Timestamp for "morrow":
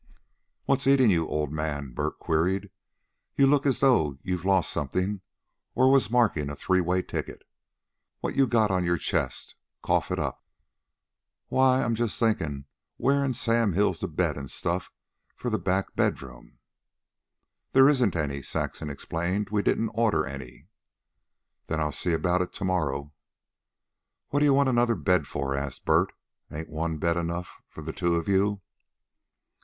22.65-23.13